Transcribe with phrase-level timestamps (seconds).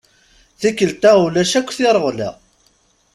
[0.59, 2.29] Tikkelt-a ulac akk tireɣla.